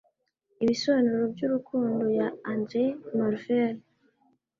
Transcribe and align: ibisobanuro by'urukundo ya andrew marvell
ibisobanuro 0.63 1.23
by'urukundo 1.33 2.03
ya 2.19 2.27
andrew 2.51 2.89
marvell 3.17 3.73